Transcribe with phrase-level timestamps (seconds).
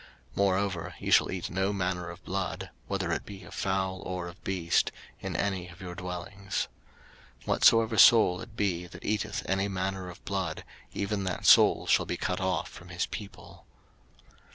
[0.31, 4.27] 03:007:026 Moreover ye shall eat no manner of blood, whether it be of fowl or
[4.27, 6.67] of beast, in any of your dwellings.
[7.41, 12.07] 03:007:027 Whatsoever soul it be that eateth any manner of blood, even that soul shall
[12.07, 13.67] be cut off from his people.